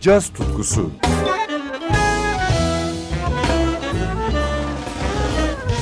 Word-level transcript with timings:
caz 0.00 0.28
tutkusu. 0.28 0.90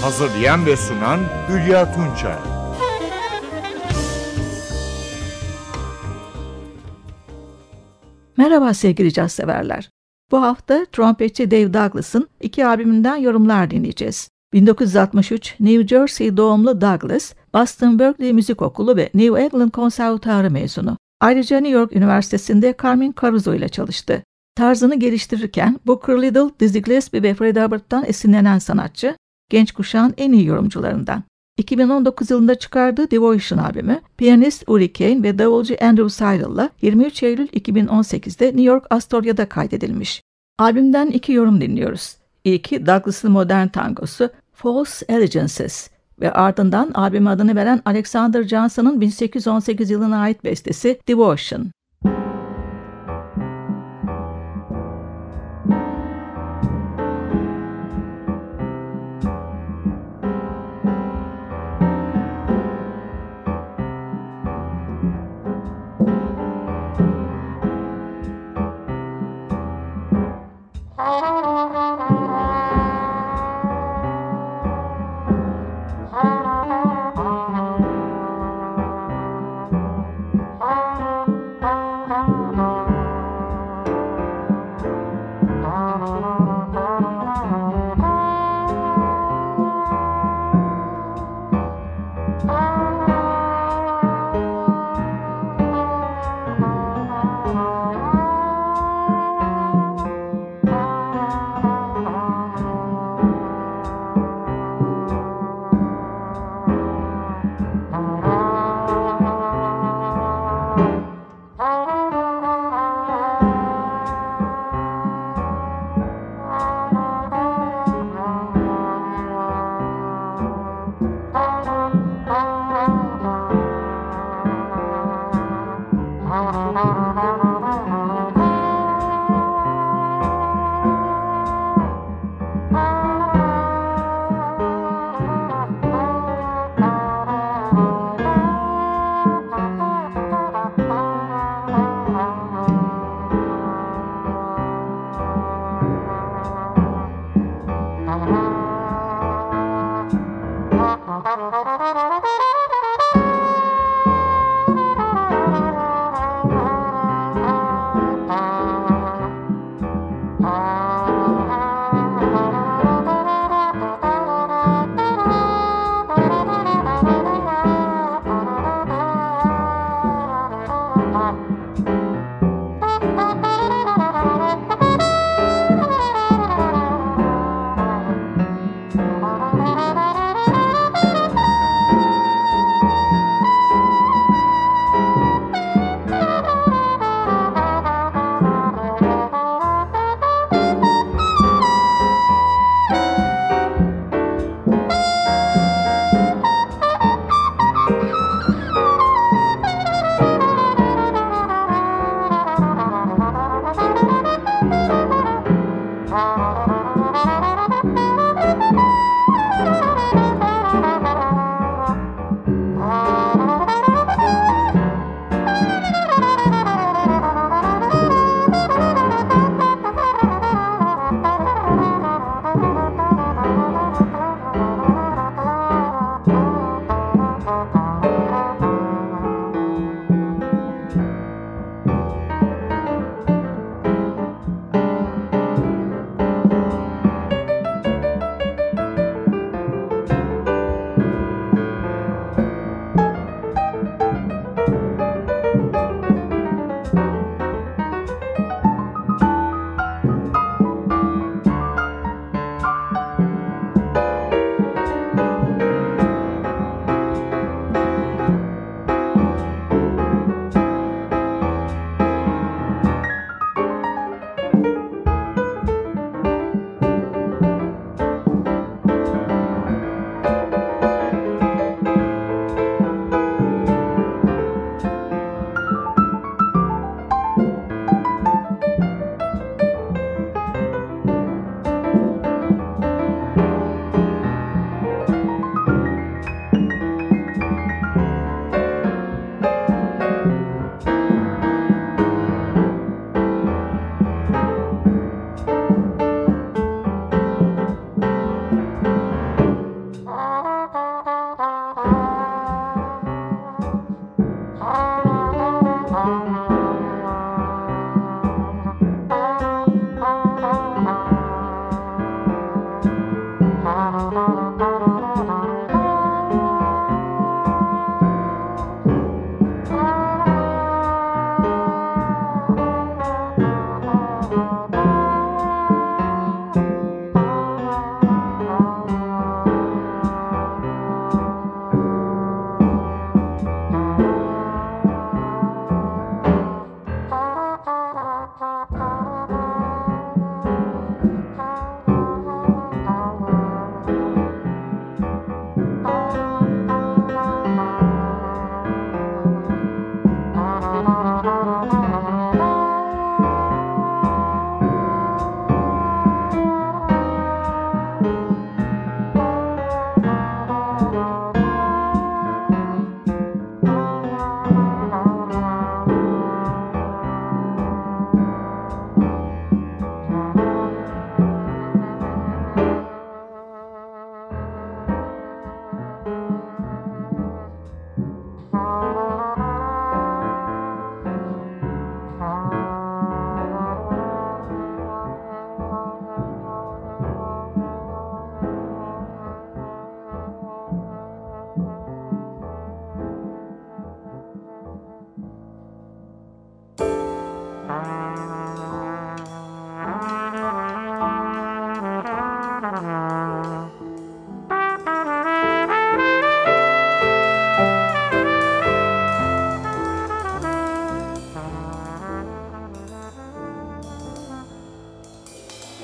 Hazırlayan 0.03 0.67
ve 0.67 0.77
sunan 0.77 1.21
Hülya 1.49 1.95
Tunçay. 1.95 2.37
Merhaba 8.37 8.75
sevgili 8.75 9.13
caz 9.13 9.33
severler. 9.33 9.91
Bu 10.31 10.43
hafta 10.43 10.85
trompetçi 10.93 11.51
Dave 11.51 11.75
Douglas'ın 11.75 12.29
iki 12.41 12.67
albümünden 12.67 13.17
yorumlar 13.17 13.71
dinleyeceğiz. 13.71 14.29
1963 14.53 15.55
New 15.61 15.87
Jersey 15.87 16.37
doğumlu 16.37 16.81
Douglas, 16.81 17.35
Boston 17.55 17.99
Berkeley 17.99 18.33
Müzik 18.33 18.63
Okulu 18.63 18.97
ve 18.97 19.11
New 19.15 19.43
England 19.43 19.71
Konservatuarı 19.71 20.51
mezunu. 20.51 20.97
Ayrıca 21.21 21.61
New 21.61 21.79
York 21.79 21.97
Üniversitesi'nde 21.97 22.75
Carmen 22.83 23.15
Caruso 23.21 23.55
ile 23.55 23.69
çalıştı. 23.69 24.23
Tarzını 24.55 24.95
geliştirirken 24.95 25.81
Booker 25.87 26.23
Little, 26.23 26.51
Dizzy 26.61 26.79
Gillespie 26.79 27.23
ve 27.23 27.35
Fred 27.35 27.57
Hubbard'dan 27.57 28.05
esinlenen 28.07 28.59
sanatçı, 28.59 29.17
genç 29.51 29.73
kuşağın 29.73 30.15
en 30.17 30.33
iyi 30.33 30.47
yorumcularından. 30.47 31.23
2019 31.57 32.31
yılında 32.31 32.55
çıkardığı 32.55 33.11
Devotion 33.11 33.59
albümü, 33.59 34.01
piyanist 34.17 34.65
Uri 34.67 34.93
Kane 34.93 35.23
ve 35.23 35.39
davulcu 35.39 35.77
Andrew 35.81 36.09
Seidel'la 36.11 36.71
23 36.83 37.23
Eylül 37.23 37.49
2018'de 37.49 38.47
New 38.47 38.63
York 38.63 38.87
Astoria'da 38.91 39.49
kaydedilmiş. 39.49 40.23
Albümden 40.59 41.07
iki 41.07 41.33
yorum 41.33 41.61
dinliyoruz. 41.61 42.17
İlki 42.45 42.87
Douglas'ın 42.87 43.33
modern 43.33 43.69
tangosu 43.69 44.31
False 44.53 45.15
Allegiances 45.15 45.91
ve 46.21 46.33
ardından 46.33 46.91
albüm 46.95 47.27
adını 47.27 47.57
veren 47.57 47.83
Alexander 47.85 48.43
Johnson'ın 48.43 49.01
1818 49.01 49.91
yılına 49.91 50.19
ait 50.21 50.45
bestesi 50.45 51.01
Devotion. 51.09 51.71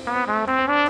Música 0.05 0.84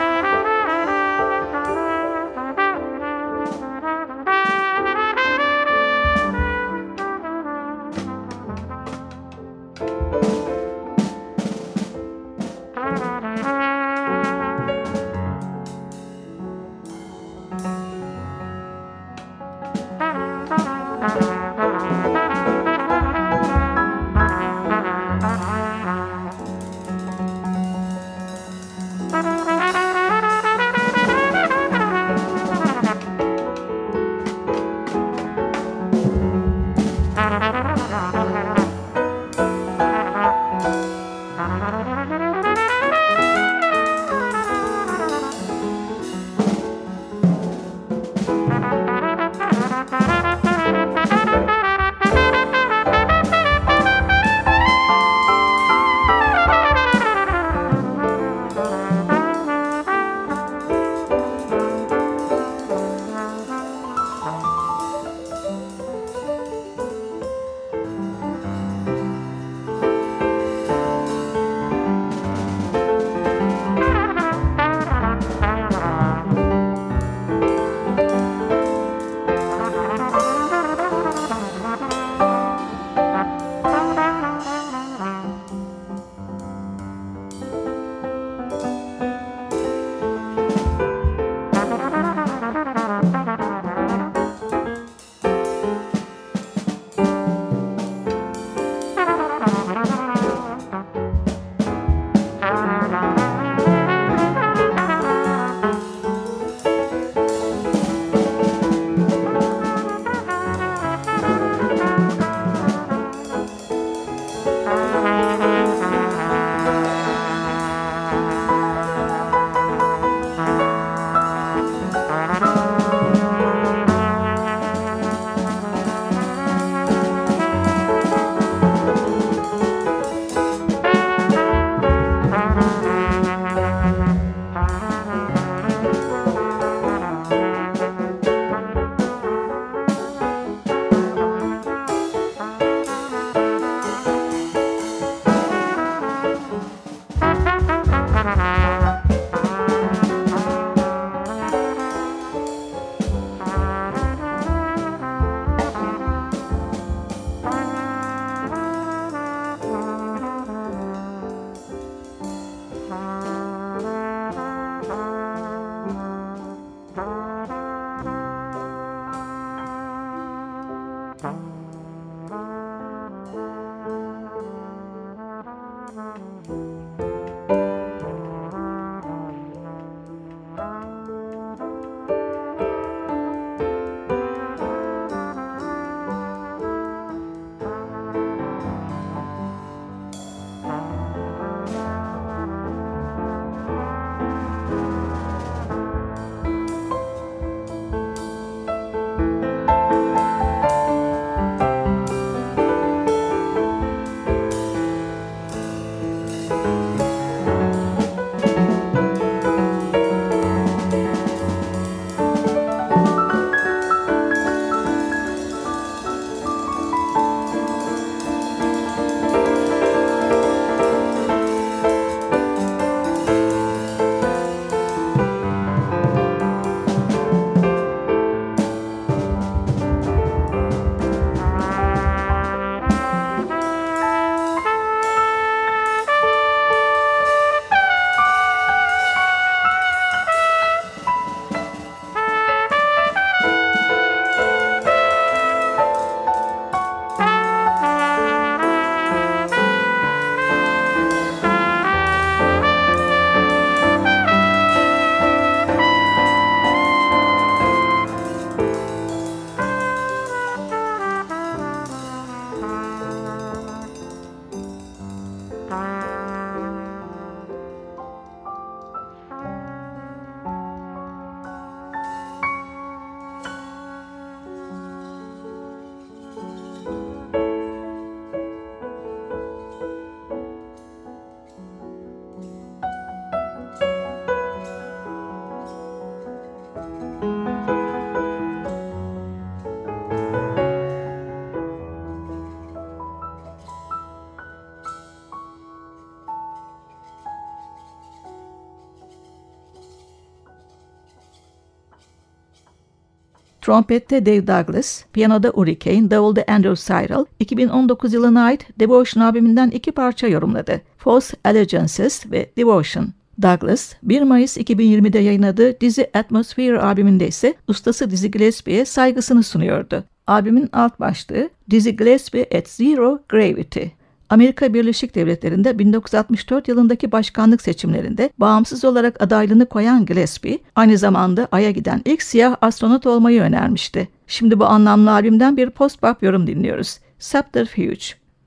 trompette 303.65 304.25
Dave 304.25 304.47
Douglas, 304.47 305.03
piyanoda 305.13 305.51
Uri 305.51 305.79
Kane, 305.79 306.11
davulda 306.11 306.43
Andrew 306.47 306.75
Cyril, 306.75 307.25
2019 307.39 308.13
yılına 308.13 308.43
ait 308.43 308.79
Devotion 308.79 309.23
albümünden 309.23 309.69
iki 309.69 309.91
parça 309.91 310.27
yorumladı. 310.27 310.81
False 310.97 311.37
Allegiances 311.43 312.31
ve 312.31 312.49
Devotion. 312.57 313.07
Douglas, 313.41 313.93
1 314.03 314.21
Mayıs 314.21 314.57
2020'de 314.57 315.19
yayınladığı 315.19 315.79
dizi 315.79 316.09
Atmosphere 316.13 316.79
albümünde 316.79 317.27
ise 317.27 317.53
ustası 317.67 318.11
Dizzy 318.11 318.27
Gillespie'ye 318.27 318.85
saygısını 318.85 319.43
sunuyordu. 319.43 320.03
Albümün 320.27 320.69
alt 320.73 320.99
başlığı 320.99 321.49
Dizzy 321.69 321.89
Gillespie 321.89 322.57
at 322.57 322.67
Zero 322.67 323.19
Gravity. 323.29 323.85
Amerika 324.29 324.73
Birleşik 324.73 325.15
Devletleri'nde 325.15 325.79
1964 325.79 326.67
yılındaki 326.67 327.11
başkanlık 327.11 327.61
seçimlerinde 327.61 328.29
bağımsız 328.37 328.85
olarak 328.85 329.23
adaylığını 329.23 329.65
koyan 329.65 330.05
Gillespie, 330.05 330.59
aynı 330.75 330.97
zamanda 330.97 331.47
Ay'a 331.51 331.71
giden 331.71 332.01
ilk 332.05 332.23
siyah 332.23 332.55
astronot 332.61 333.05
olmayı 333.05 333.41
önermişti. 333.41 334.09
Şimdi 334.27 334.59
bu 334.59 334.65
anlamlı 334.65 335.11
albümden 335.11 335.57
bir 335.57 335.69
post-bop 335.69 336.15
yorum 336.21 336.47
dinliyoruz. 336.47 336.99
Subterfuge. 337.19 338.05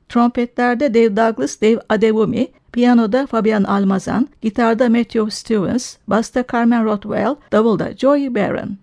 Trompetlerde 0.09 0.95
Dave 0.95 1.17
Douglas, 1.17 1.61
Dave 1.63 1.81
Adewumi, 1.89 2.49
piyanoda 2.73 3.27
Fabian 3.27 3.65
Almazan, 3.65 4.29
gitarda 4.43 4.89
Matthew 4.89 5.31
Stevens, 5.31 5.97
basta 6.09 6.45
Carmen 6.53 6.85
Rothwell, 6.85 7.37
davulda 7.53 7.97
Joey 7.97 8.35
Barron. 8.35 8.79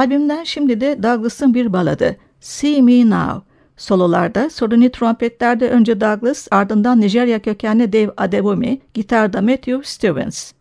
Albümden 0.00 0.44
şimdi 0.44 0.80
de 0.80 1.02
Douglas'ın 1.02 1.54
bir 1.54 1.72
baladı 1.72 2.16
See 2.40 2.82
Me 2.82 3.10
Now. 3.10 3.46
Sololarda, 3.76 4.50
soruni 4.50 4.90
trompetlerde 4.90 5.70
önce 5.70 6.00
Douglas, 6.00 6.48
ardından 6.50 7.00
Nijerya 7.00 7.42
kökenli 7.42 7.92
Dave 7.92 8.10
Adebomi, 8.16 8.80
gitarda 8.94 9.40
Matthew 9.40 9.82
Stevens. 9.82 10.52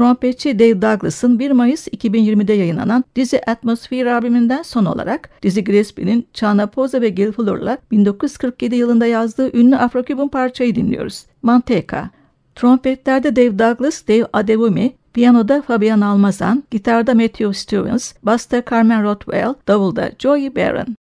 Trompetçi 0.00 0.58
Dave 0.58 0.82
Douglas'ın 0.82 1.38
1 1.38 1.50
Mayıs 1.50 1.88
2020'de 1.88 2.52
yayınlanan 2.52 3.04
dizi 3.16 3.40
Atmosphere 3.46 4.12
albümünden 4.14 4.62
son 4.62 4.84
olarak 4.84 5.30
dizi 5.42 5.64
Gillespie'nin 5.64 6.26
Chana 6.34 6.66
Poza 6.66 7.00
ve 7.00 7.08
Gil 7.08 7.32
Fuller'la 7.32 7.78
1947 7.90 8.76
yılında 8.76 9.06
yazdığı 9.06 9.56
ünlü 9.56 9.76
Afro-Kübün 9.76 10.28
parçayı 10.28 10.74
dinliyoruz. 10.74 11.26
Manteca. 11.42 12.10
Trompetlerde 12.54 13.36
Dave 13.36 13.58
Douglas, 13.58 14.08
Dave 14.08 14.26
Adewumi, 14.32 14.92
Piyanoda 15.12 15.62
Fabian 15.62 16.00
Almazan, 16.00 16.64
gitarda 16.70 17.14
Matthew 17.14 17.52
Stevens, 17.52 18.12
basta 18.22 18.62
Carmen 18.70 19.02
Rothwell, 19.02 19.54
davulda 19.68 20.10
Joey 20.18 20.56
Barron. 20.56 20.96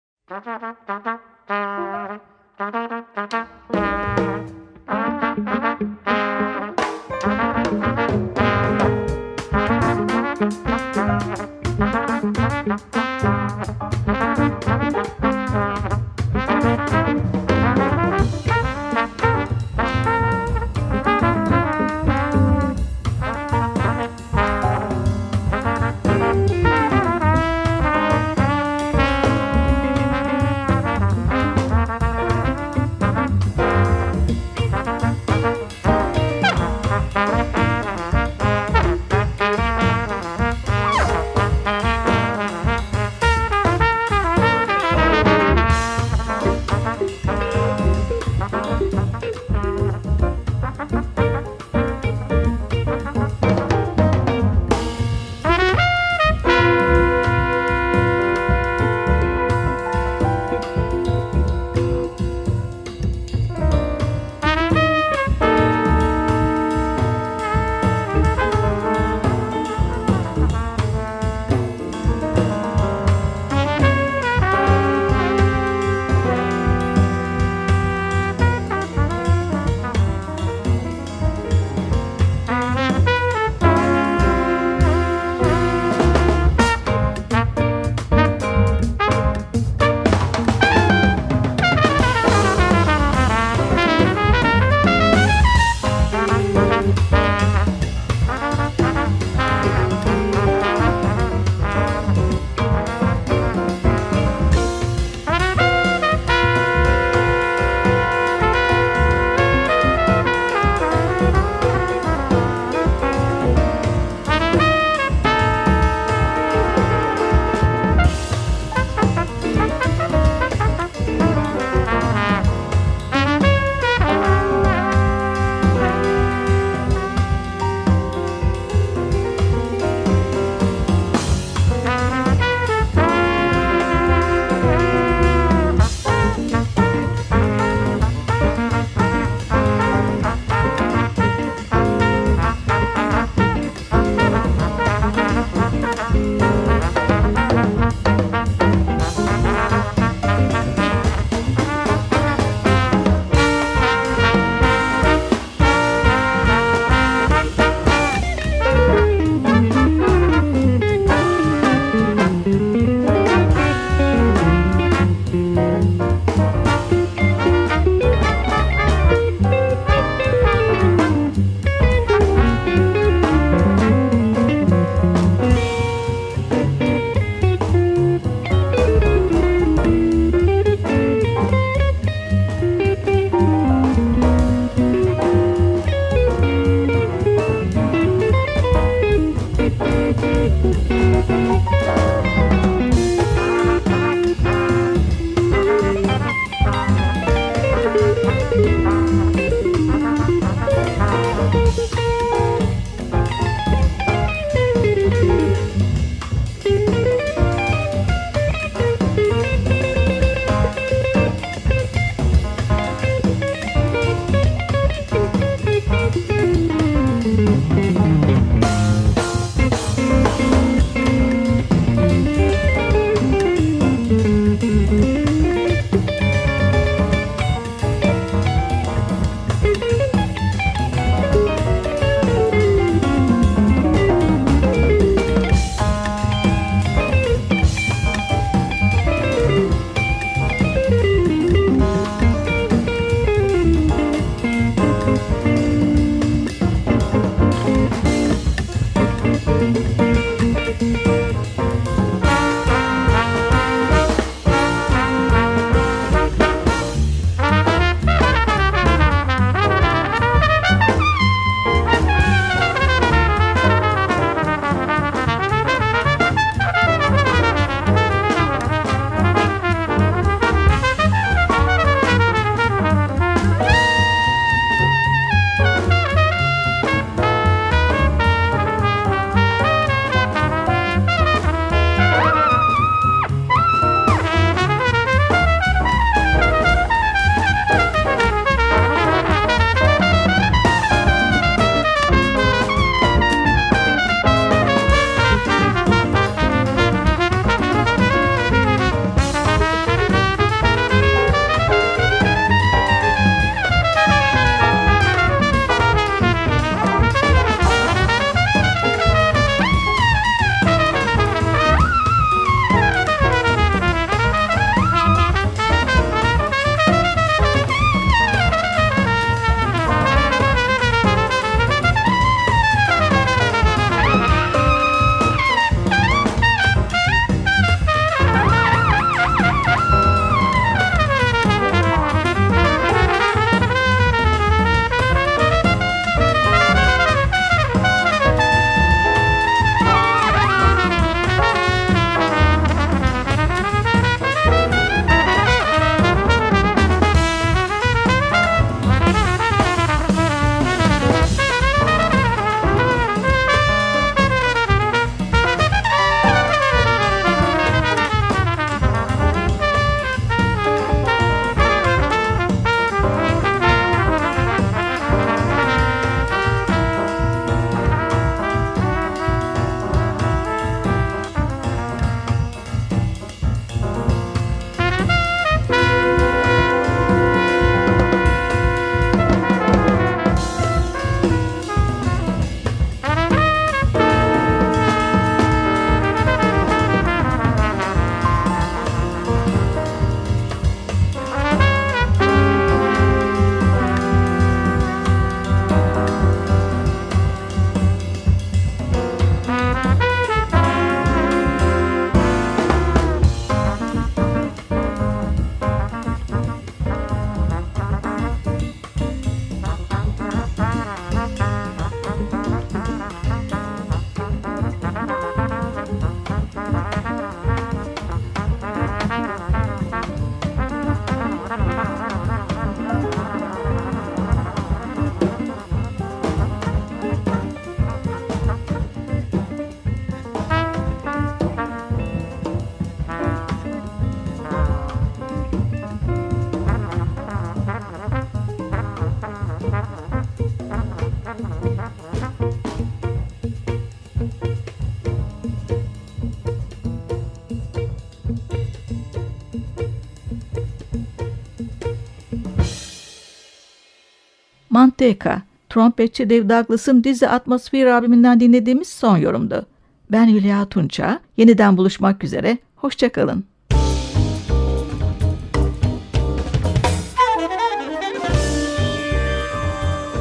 Manteca, 454.99 455.41
trompetçi 455.69 456.29
Dave 456.29 456.49
Douglas'ın 456.49 457.03
dizi 457.03 457.29
Atmosfer 457.29 457.85
albümünden 457.85 458.39
dinlediğimiz 458.39 458.87
son 458.87 459.17
yorumdu. 459.17 459.65
Ben 460.11 460.27
Hülya 460.27 460.65
Tunça, 460.65 461.19
yeniden 461.37 461.77
buluşmak 461.77 462.23
üzere, 462.23 462.57
hoşçakalın. 462.75 463.43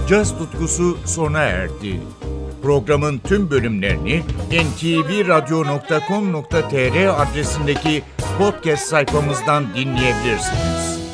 Caz 0.08 0.38
tutkusu 0.38 0.98
sona 1.04 1.40
erdi. 1.40 2.00
Programın 2.62 3.18
tüm 3.18 3.50
bölümlerini 3.50 4.22
ntvradio.com.tr 4.50 7.22
adresindeki 7.22 8.02
podcast 8.38 8.86
sayfamızdan 8.86 9.64
dinleyebilirsiniz. 9.74 11.07